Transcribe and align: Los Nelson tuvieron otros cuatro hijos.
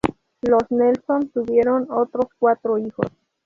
Los 0.41 0.63
Nelson 0.71 1.29
tuvieron 1.29 1.85
otros 1.91 2.25
cuatro 2.39 2.79
hijos. 2.79 3.05